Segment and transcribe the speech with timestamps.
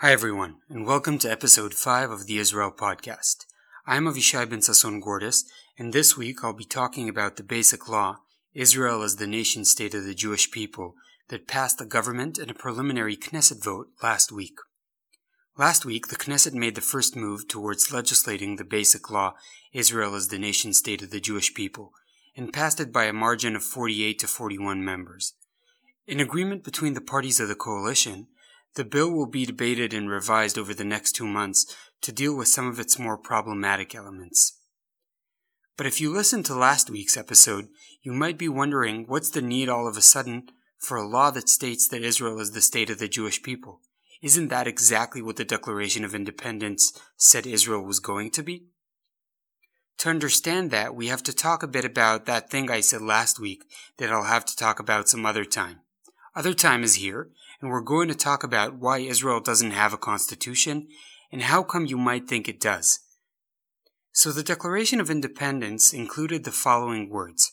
[0.00, 3.46] Hi, everyone, and welcome to episode 5 of the Israel Podcast.
[3.86, 8.18] I'm Avishai Ben Sasson Gordis, and this week I'll be talking about the basic law,
[8.52, 10.96] Israel as the nation state of the Jewish people,
[11.28, 14.58] that passed the government in a preliminary Knesset vote last week.
[15.56, 19.32] Last week, the Knesset made the first move towards legislating the basic law,
[19.72, 21.92] Israel as the nation state of the Jewish people,
[22.36, 25.32] and passed it by a margin of 48 to 41 members.
[26.06, 28.26] In agreement between the parties of the coalition,
[28.76, 31.66] the bill will be debated and revised over the next two months
[32.02, 34.60] to deal with some of its more problematic elements.
[35.76, 37.68] But if you listened to last week's episode,
[38.02, 40.44] you might be wondering what's the need all of a sudden
[40.78, 43.80] for a law that states that Israel is the state of the Jewish people?
[44.22, 48.66] Isn't that exactly what the Declaration of Independence said Israel was going to be?
[49.98, 53.40] To understand that, we have to talk a bit about that thing I said last
[53.40, 53.62] week
[53.96, 55.80] that I'll have to talk about some other time.
[56.36, 57.30] Other time is here,
[57.62, 60.86] and we're going to talk about why Israel doesn't have a constitution
[61.32, 63.00] and how come you might think it does.
[64.12, 67.52] So the Declaration of Independence included the following words.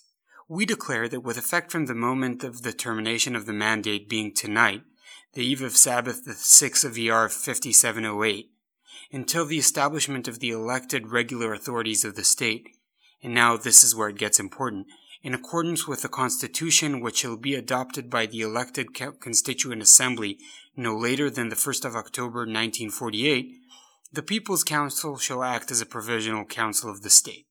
[0.49, 4.33] We declare that with effect from the moment of the termination of the mandate being
[4.33, 4.81] tonight,
[5.33, 8.49] the eve of Sabbath the 6th of ER 5708,
[9.13, 12.67] until the establishment of the elected regular authorities of the state,
[13.23, 14.87] and now this is where it gets important,
[15.23, 20.37] in accordance with the Constitution which shall be adopted by the elected Constituent Assembly
[20.75, 23.53] no later than the 1st of October 1948,
[24.11, 27.47] the People's Council shall act as a provisional council of the state.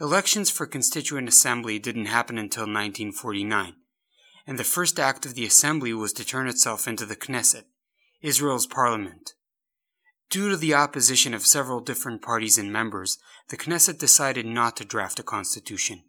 [0.00, 3.74] Elections for Constituent Assembly didn't happen until 1949,
[4.46, 7.64] and the first act of the Assembly was to turn itself into the Knesset,
[8.22, 9.34] Israel's parliament.
[10.30, 14.84] Due to the opposition of several different parties and members, the Knesset decided not to
[14.84, 16.04] draft a constitution.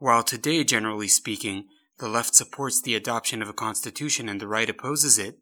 [0.00, 1.66] While today, generally speaking,
[1.98, 5.36] the left supports the adoption of a constitution and the right opposes it,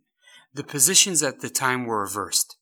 [0.52, 2.56] the positions at the time were reversed.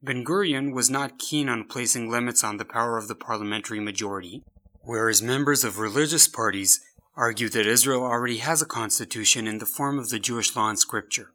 [0.00, 4.44] Ben Gurion was not keen on placing limits on the power of the parliamentary majority,
[4.82, 6.78] whereas members of religious parties
[7.16, 10.78] argued that Israel already has a constitution in the form of the Jewish law and
[10.78, 11.32] scripture.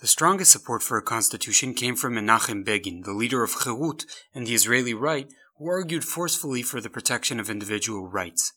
[0.00, 4.04] The strongest support for a constitution came from Menachem Begin, the leader of Cherut
[4.34, 8.52] and the Israeli right, who argued forcefully for the protection of individual rights.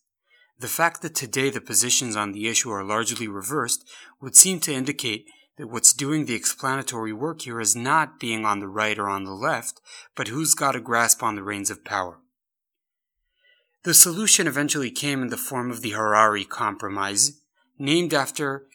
[0.60, 3.90] The fact that today the positions on the issue are largely reversed
[4.20, 5.26] would seem to indicate
[5.58, 9.24] that what's doing the explanatory work here is not being on the right or on
[9.24, 9.82] the left,
[10.16, 12.20] but who's got a grasp on the reins of power.
[13.84, 17.42] The solution eventually came in the form of the Harari Compromise,
[17.80, 18.68] named after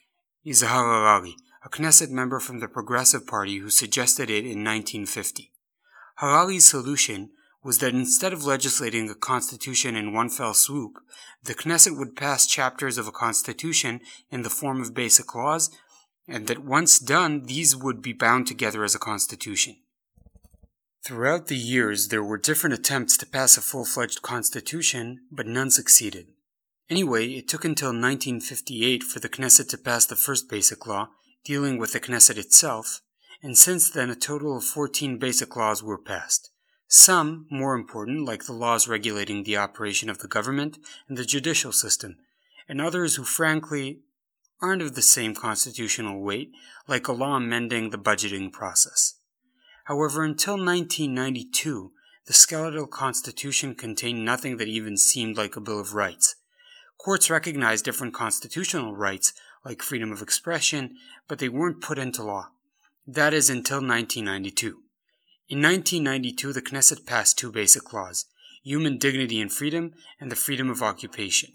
[0.45, 5.51] Yizhar Harari, a Knesset member from the Progressive Party who suggested it in 1950.
[6.15, 7.29] Harari's solution
[7.67, 10.93] was that instead of legislating a constitution in one fell swoop,
[11.43, 13.99] the Knesset would pass chapters of a constitution
[14.31, 15.69] in the form of basic laws,
[16.29, 19.75] and that once done, these would be bound together as a constitution.
[21.03, 25.69] Throughout the years, there were different attempts to pass a full fledged constitution, but none
[25.69, 26.27] succeeded.
[26.89, 31.09] Anyway, it took until 1958 for the Knesset to pass the first basic law,
[31.43, 33.01] dealing with the Knesset itself,
[33.43, 36.49] and since then a total of 14 basic laws were passed.
[36.87, 40.77] Some, more important, like the laws regulating the operation of the government
[41.09, 42.17] and the judicial system,
[42.69, 43.99] and others who frankly
[44.61, 46.51] aren't of the same constitutional weight,
[46.87, 49.15] like a law amending the budgeting process.
[49.85, 51.91] However, until 1992,
[52.25, 56.35] the skeletal constitution contained nothing that even seemed like a Bill of Rights.
[56.97, 59.33] Courts recognized different constitutional rights,
[59.63, 60.95] like freedom of expression,
[61.27, 62.49] but they weren't put into law.
[63.05, 64.83] That is until 1992.
[65.49, 68.25] In 1992, the Knesset passed two basic laws
[68.63, 71.53] human dignity and freedom, and the freedom of occupation.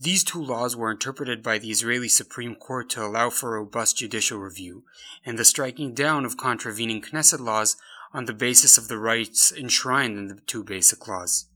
[0.00, 4.38] These two laws were interpreted by the Israeli Supreme Court to allow for robust judicial
[4.38, 4.84] review
[5.24, 7.76] and the striking down of contravening Knesset laws
[8.14, 11.46] on the basis of the rights enshrined in the two basic laws.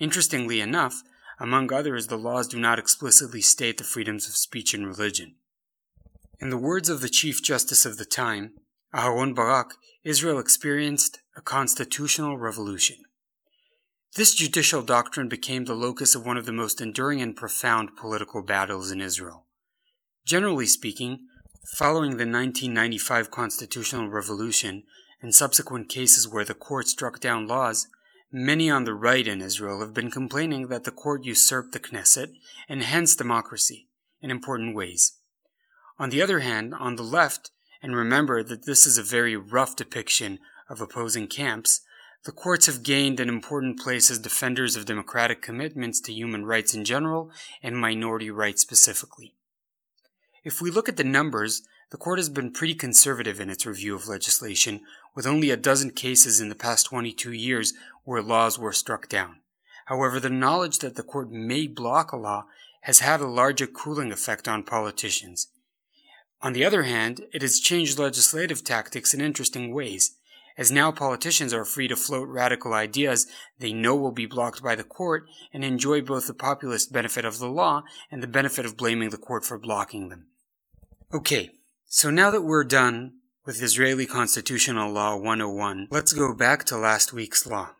[0.00, 1.02] Interestingly enough,
[1.38, 5.36] among others, the laws do not explicitly state the freedoms of speech and religion.
[6.40, 8.54] In the words of the Chief Justice of the time,
[8.92, 12.96] Aharon Barak, Israel experienced a constitutional revolution.
[14.16, 18.42] This judicial doctrine became the locus of one of the most enduring and profound political
[18.42, 19.44] battles in Israel.
[20.24, 21.18] Generally speaking,
[21.76, 24.84] following the 1995 constitutional revolution
[25.20, 27.86] and subsequent cases where the court struck down laws,
[28.32, 32.32] many on the right in Israel have been complaining that the court usurped the Knesset
[32.70, 33.88] and hence democracy
[34.22, 35.18] in important ways.
[35.98, 37.50] On the other hand, on the left,
[37.82, 40.38] and remember that this is a very rough depiction
[40.68, 41.80] of opposing camps,
[42.24, 46.74] the courts have gained an important place as defenders of democratic commitments to human rights
[46.74, 47.30] in general
[47.62, 49.34] and minority rights specifically.
[50.44, 53.94] If we look at the numbers, the court has been pretty conservative in its review
[53.94, 54.82] of legislation,
[55.14, 57.72] with only a dozen cases in the past 22 years
[58.04, 59.40] where laws were struck down.
[59.86, 62.44] However, the knowledge that the court may block a law
[62.82, 65.48] has had a larger cooling effect on politicians.
[66.42, 70.16] On the other hand, it has changed legislative tactics in interesting ways,
[70.56, 73.26] as now politicians are free to float radical ideas
[73.58, 77.38] they know will be blocked by the court and enjoy both the populist benefit of
[77.38, 80.26] the law and the benefit of blaming the court for blocking them.
[81.12, 81.50] Okay,
[81.86, 83.14] so now that we're done
[83.44, 87.70] with Israeli Constitutional Law 101, let's go back to last week's law.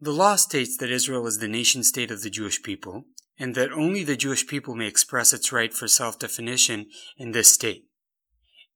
[0.00, 3.04] The law states that Israel is the nation state of the Jewish people,
[3.38, 6.86] and that only the Jewish people may express its right for self definition
[7.16, 7.86] in this state.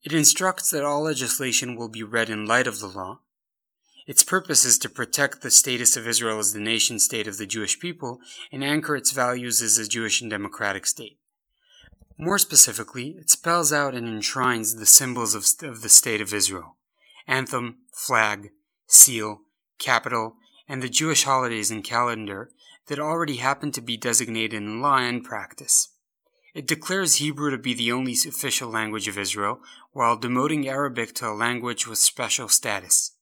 [0.02, 3.20] It instructs that all legislation will be read in light of the law.
[4.06, 7.46] Its purpose is to protect the status of Israel as the nation state of the
[7.46, 8.20] Jewish people
[8.50, 11.18] and anchor its values as a Jewish and democratic state.
[12.18, 16.76] More specifically, it spells out and enshrines the symbols of, of the state of Israel
[17.26, 18.48] anthem, flag,
[18.86, 19.42] seal,
[19.78, 22.50] capital, and the Jewish holidays and calendar
[22.88, 25.94] that already happen to be designated in law and practice.
[26.54, 29.60] It declares Hebrew to be the only official language of Israel,
[29.92, 33.12] while demoting Arabic to a language with special status.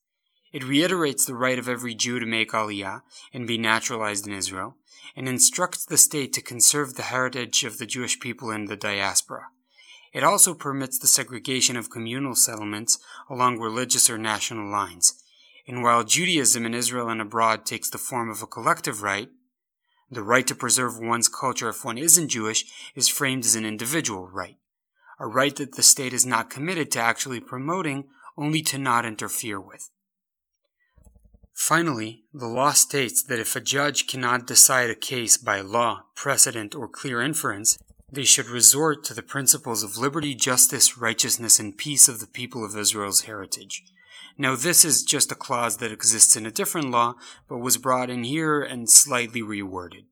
[0.53, 3.01] It reiterates the right of every Jew to make Aliyah
[3.33, 4.77] and be naturalized in Israel,
[5.15, 9.47] and instructs the state to conserve the heritage of the Jewish people in the diaspora.
[10.13, 12.97] It also permits the segregation of communal settlements
[13.29, 15.21] along religious or national lines.
[15.67, 19.29] And while Judaism in Israel and abroad takes the form of a collective right,
[20.09, 22.65] the right to preserve one's culture if one isn't Jewish
[22.95, 24.57] is framed as an individual right,
[25.19, 28.05] a right that the state is not committed to actually promoting,
[28.37, 29.89] only to not interfere with.
[31.53, 36.75] Finally, the law states that if a judge cannot decide a case by law, precedent,
[36.75, 37.79] or clear inference,
[38.11, 42.63] they should resort to the principles of liberty, justice, righteousness, and peace of the people
[42.63, 43.83] of Israel's heritage.
[44.37, 47.15] Now, this is just a clause that exists in a different law,
[47.49, 50.05] but was brought in here and slightly reworded.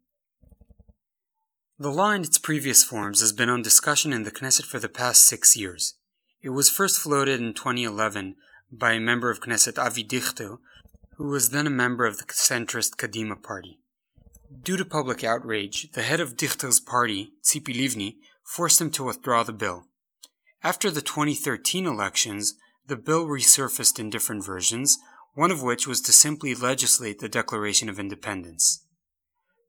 [1.78, 4.90] The law in its previous forms has been on discussion in the Knesset for the
[4.90, 5.96] past six years.
[6.42, 8.36] It was first floated in 2011
[8.72, 10.58] by a member of Knesset Avi Dichter,
[11.18, 13.80] who was then a member of the centrist Kadima party.
[14.64, 19.44] Due to public outrage, the head of Dichter's party, Tzipi Livni, forced him to withdraw
[19.44, 19.86] the bill.
[20.64, 22.56] After the 2013 elections,
[22.88, 24.98] the bill resurfaced in different versions,
[25.34, 28.86] one of which was to simply legislate the Declaration of Independence.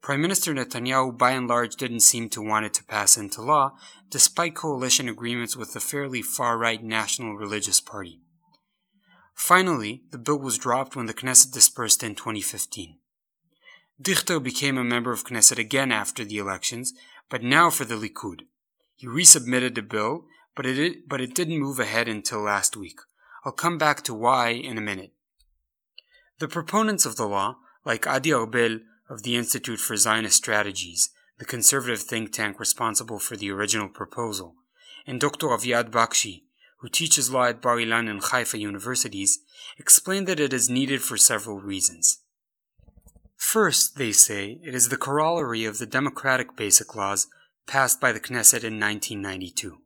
[0.03, 3.73] Prime Minister Netanyahu by and large didn't seem to want it to pass into law,
[4.09, 8.21] despite coalition agreements with the fairly far right National Religious Party.
[9.35, 12.99] Finally, the bill was dropped when the Knesset dispersed in 2015.
[14.01, 16.93] Dichter became a member of Knesset again after the elections,
[17.29, 18.43] but now for the Likud.
[18.95, 20.25] He resubmitted the bill
[20.57, 22.99] but it, but it didn't move ahead until last week.
[23.45, 25.13] I'll come back to why in a minute.
[26.39, 31.45] The proponents of the law, like Adi Arbel of the Institute for Zionist Strategies, the
[31.45, 34.55] conservative think tank responsible for the original proposal,
[35.07, 35.49] and Dr.
[35.49, 36.43] Aviad Bakshi,
[36.81, 39.39] who teaches law at Bar Ilan and Haifa universities,
[39.79, 42.23] explain that it is needed for several reasons.
[43.37, 47.29] First, they say, it is the corollary of the democratic basic laws
[47.67, 49.79] passed by the Knesset in 1992.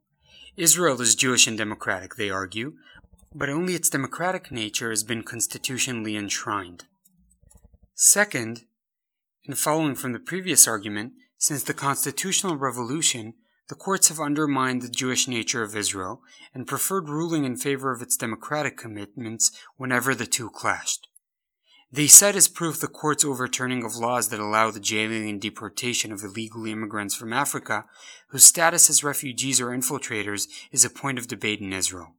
[0.57, 2.75] Israel is Jewish and democratic, they argue,
[3.35, 6.87] but only its democratic nature has been constitutionally enshrined.
[7.95, 8.63] Second,
[9.47, 13.35] and following from the previous argument, since the constitutional revolution,
[13.69, 16.23] the courts have undermined the Jewish nature of Israel
[16.53, 21.07] and preferred ruling in favor of its democratic commitments whenever the two clashed.
[21.93, 26.13] They cite as proof the court's overturning of laws that allow the jailing and deportation
[26.13, 27.85] of illegal immigrants from Africa
[28.29, 32.15] whose status as refugees or infiltrators is a point of debate in Israel.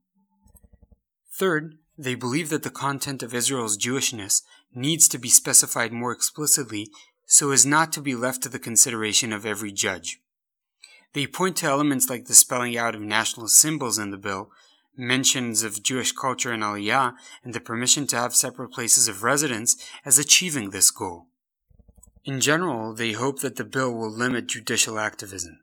[1.33, 4.41] Third, they believe that the content of Israel's Jewishness
[4.73, 6.89] needs to be specified more explicitly
[7.25, 10.19] so as not to be left to the consideration of every judge.
[11.13, 14.51] They point to elements like the spelling out of national symbols in the bill
[14.97, 19.75] mentions of Jewish culture in Aliyah, and the permission to have separate places of residence
[20.05, 21.27] as achieving this goal.
[22.23, 25.59] In general, they hope that the bill will limit judicial activism.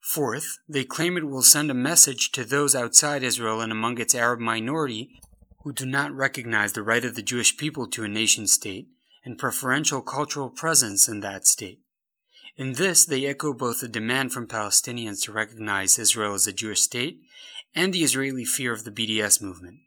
[0.00, 4.14] Fourth, they claim it will send a message to those outside Israel and among its
[4.14, 5.10] Arab minority
[5.64, 8.86] who do not recognize the right of the Jewish people to a nation state
[9.24, 11.80] and preferential cultural presence in that state.
[12.56, 16.80] In this, they echo both the demand from Palestinians to recognize Israel as a Jewish
[16.80, 17.20] state
[17.76, 19.80] and the Israeli fear of the BDS movement.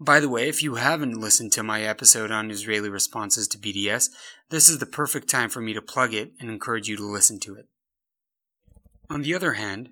[0.00, 4.10] By the way, if you haven't listened to my episode on Israeli responses to BDS,
[4.50, 7.38] this is the perfect time for me to plug it and encourage you to listen
[7.40, 7.66] to it.
[9.08, 9.90] On the other hand,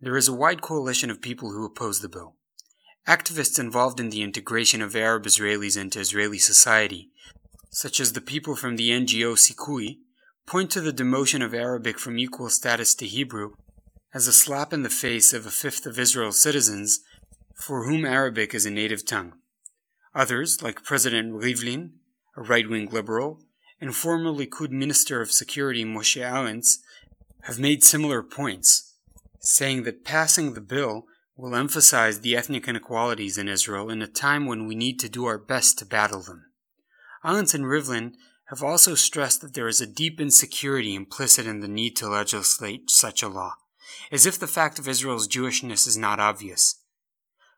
[0.00, 2.36] there is a wide coalition of people who oppose the bill.
[3.08, 7.10] Activists involved in the integration of Arab Israelis into Israeli society,
[7.70, 9.96] such as the people from the NGO Sikkuy,
[10.46, 13.54] point to the demotion of Arabic from equal status to Hebrew
[14.14, 17.00] as a slap in the face of a fifth of Israel's citizens
[17.54, 19.34] for whom Arabic is a native tongue.
[20.14, 21.92] Others, like President Rivlin,
[22.36, 23.40] a right wing liberal,
[23.80, 26.78] and former Likud Minister of Security Moshe Arens,
[27.42, 28.94] have made similar points,
[29.40, 34.46] saying that passing the bill will emphasize the ethnic inequalities in Israel in a time
[34.46, 36.44] when we need to do our best to battle them.
[37.24, 38.12] Arens and Rivlin
[38.50, 42.90] have also stressed that there is a deep insecurity implicit in the need to legislate
[42.90, 43.54] such a law,
[44.10, 46.82] as if the fact of Israel's Jewishness is not obvious.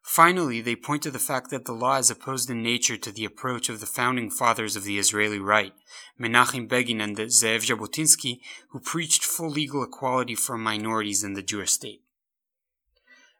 [0.04, 3.24] Finally, they point to the fact that the law is opposed in nature to the
[3.24, 5.72] approach of the founding fathers of the Israeli right,
[6.20, 11.70] Menachem Begin and Zev Jabotinsky, who preached full legal equality for minorities in the Jewish
[11.70, 12.02] state.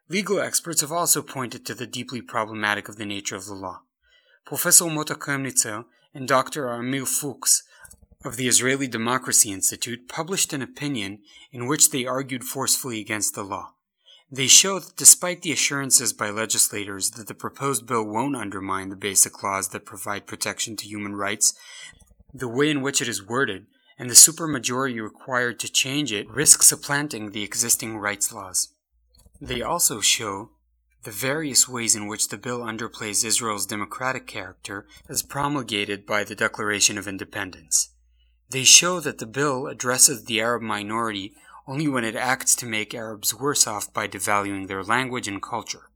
[0.09, 3.81] Legal experts have also pointed to the deeply problematic of the nature of the law.
[4.43, 5.85] Professor Mota Kremnitzer
[6.15, 6.67] and Dr.
[6.67, 7.61] Amir Fuchs
[8.25, 11.19] of the Israeli Democracy Institute published an opinion
[11.51, 13.73] in which they argued forcefully against the law.
[14.31, 18.95] They show that despite the assurances by legislators that the proposed bill won't undermine the
[18.95, 21.53] basic laws that provide protection to human rights,
[22.33, 23.67] the way in which it is worded
[23.97, 28.69] and the supermajority required to change it risk supplanting the existing rights laws.
[29.39, 30.49] They also show
[31.03, 36.35] the various ways in which the bill underplays Israel's democratic character as promulgated by the
[36.35, 37.94] Declaration of Independence.
[38.49, 41.33] They show that the bill addresses the Arab minority
[41.67, 45.89] only when it acts to make Arabs worse off by devaluing their language and culture.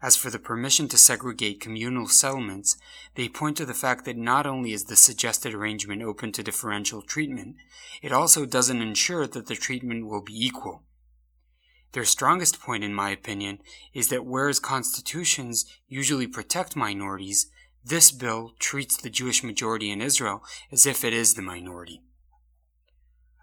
[0.00, 2.76] As for the permission to segregate communal settlements,
[3.16, 7.02] they point to the fact that not only is the suggested arrangement open to differential
[7.02, 7.56] treatment,
[8.00, 10.82] it also doesn't ensure that the treatment will be equal.
[11.92, 13.58] Their strongest point, in my opinion,
[13.92, 17.50] is that whereas constitutions usually protect minorities,
[17.88, 22.02] this bill treats the Jewish majority in Israel as if it is the minority.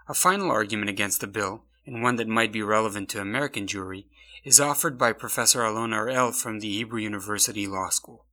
[0.07, 4.05] A final argument against the bill, and one that might be relevant to American Jewry,
[4.43, 8.25] is offered by Professor Alon Harel from the Hebrew University Law School.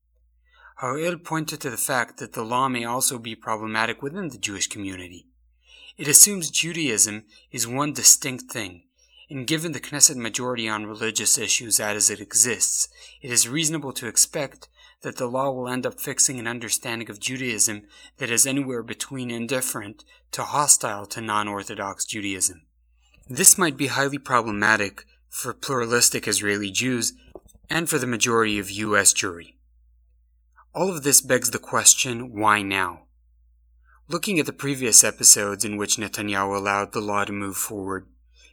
[0.81, 4.67] Harel pointed to the fact that the law may also be problematic within the Jewish
[4.67, 5.27] community.
[5.97, 8.85] It assumes Judaism is one distinct thing,
[9.33, 12.89] and given the Knesset majority on religious issues as it exists,
[13.23, 14.69] it is reasonable to expect
[15.01, 17.85] that the law will end up fixing an understanding of Judaism
[18.19, 22.67] that is anywhere between indifferent to hostile to non Orthodox Judaism.
[23.27, 27.15] This might be highly problematic for pluralistic Israeli Jews
[27.71, 29.15] and for the majority of U.S.
[29.15, 29.55] Jewry.
[30.75, 33.05] All of this begs the question why now?
[34.09, 38.07] Looking at the previous episodes in which Netanyahu allowed the law to move forward,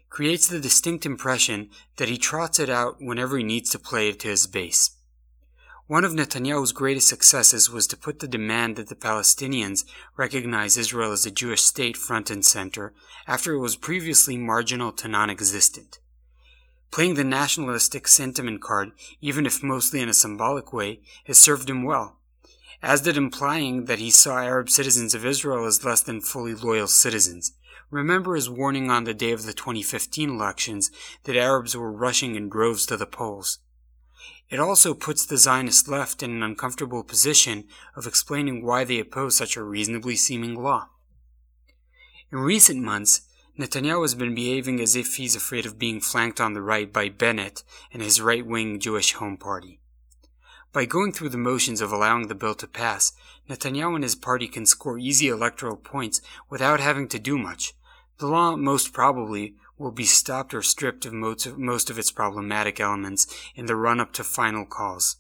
[0.10, 4.20] creates the distinct impression that he trots it out whenever he needs to play it
[4.20, 4.92] to his base.
[5.89, 9.86] One of Netanyahu's greatest successes was to put the demand that the Palestinians
[10.16, 12.94] recognize Israel as a Jewish state front and center
[13.28, 15.98] after it was previously marginal to non existent.
[16.92, 21.84] Playing the nationalistic sentiment card, even if mostly in a symbolic way, has served him
[21.84, 22.18] well,
[22.84, 26.88] as did implying that he saw Arab citizens of Israel as less than fully loyal
[26.88, 27.54] citizens.
[27.91, 30.91] Remember his warning on the day of the 2015 elections
[31.24, 33.60] that Arabs were rushing in droves to the polls.
[34.50, 37.65] It also puts the Zionist left in an uncomfortable position
[37.96, 40.89] of explaining why they oppose such a reasonably seeming law.
[42.31, 43.22] In recent months,
[43.58, 47.10] Netanyahu has been behaving as if he's afraid of being flanked on the right by
[47.10, 49.79] Bennett and his right wing Jewish Home Party.
[50.72, 53.13] By going through the motions of allowing the bill to pass,
[53.50, 57.74] Netanyahu and his party can score easy electoral points without having to do much.
[58.20, 63.26] The law most probably will be stopped or stripped of most of its problematic elements
[63.56, 65.16] in the run up to final calls.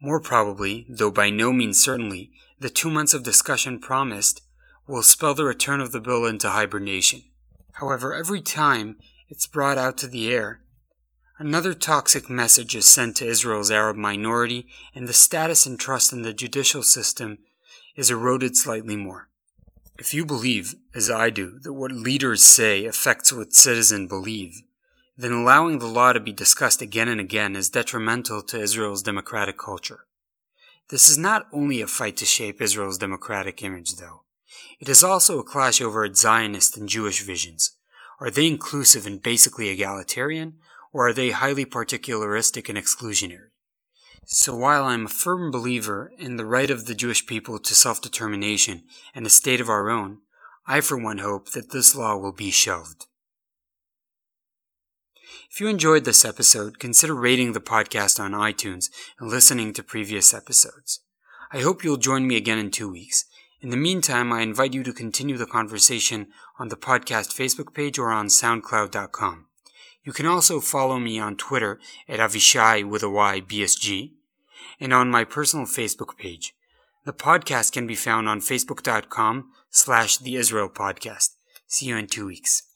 [0.00, 2.30] More probably, though by no means certainly,
[2.60, 4.42] the two months of discussion promised
[4.86, 7.22] will spell the return of the bill into hibernation.
[7.72, 10.60] However, every time it's brought out to the air,
[11.38, 16.22] another toxic message is sent to Israel's Arab minority, and the status and trust in
[16.22, 17.38] the judicial system
[17.96, 19.27] is eroded slightly more.
[19.98, 24.62] If you believe, as I do, that what leaders say affects what citizens believe,
[25.16, 29.58] then allowing the law to be discussed again and again is detrimental to Israel's democratic
[29.58, 30.06] culture.
[30.90, 34.22] This is not only a fight to shape Israel's democratic image, though.
[34.78, 37.72] It is also a clash over its Zionist and Jewish visions.
[38.20, 40.58] Are they inclusive and basically egalitarian,
[40.92, 43.50] or are they highly particularistic and exclusionary?
[44.30, 47.74] So while I am a firm believer in the right of the Jewish people to
[47.74, 48.82] self-determination
[49.14, 50.18] and a state of our own,
[50.66, 53.06] I for one hope that this law will be shelved.
[55.50, 60.34] If you enjoyed this episode, consider rating the podcast on iTunes and listening to previous
[60.34, 61.00] episodes.
[61.50, 63.24] I hope you'll join me again in two weeks.
[63.62, 66.26] In the meantime, I invite you to continue the conversation
[66.58, 69.46] on the podcast Facebook page or on SoundCloud.com.
[70.04, 74.12] You can also follow me on Twitter at Avishai with a Y BSG
[74.80, 76.54] and on my personal Facebook page.
[77.04, 81.30] The podcast can be found on Facebook.com slash The Israel Podcast.
[81.66, 82.67] See you in two weeks.